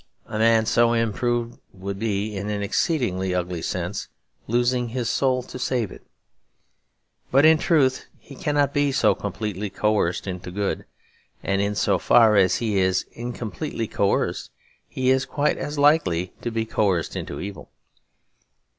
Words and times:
A 0.25 0.39
man 0.39 0.65
so 0.65 0.93
improved 0.93 1.59
would 1.73 1.99
be, 1.99 2.35
in 2.35 2.49
an 2.49 2.63
exceedingly 2.63 3.35
ugly 3.35 3.61
sense, 3.61 4.07
losing 4.47 4.87
his 4.87 5.11
soul 5.11 5.43
to 5.43 5.59
save 5.59 5.91
it. 5.91 6.01
But 7.29 7.45
in 7.45 7.59
truth 7.59 8.07
he 8.17 8.33
cannot 8.33 8.73
be 8.73 8.91
so 8.91 9.13
completely 9.13 9.69
coerced 9.69 10.25
into 10.25 10.49
good; 10.49 10.85
and 11.43 11.61
in 11.61 11.75
so 11.75 11.99
far 11.99 12.35
as 12.35 12.55
he 12.55 12.79
is 12.79 13.05
incompletely 13.11 13.87
coerced, 13.87 14.49
he 14.87 15.11
is 15.11 15.25
quite 15.27 15.59
as 15.59 15.77
likely 15.77 16.33
to 16.41 16.49
be 16.49 16.65
coerced 16.65 17.15
into 17.15 17.39
evil. 17.39 17.69